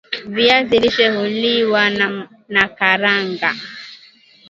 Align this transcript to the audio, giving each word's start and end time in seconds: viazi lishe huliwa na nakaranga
viazi 0.25 0.79
lishe 0.79 1.09
huliwa 1.15 1.89
na 1.89 2.29
nakaranga 2.47 3.55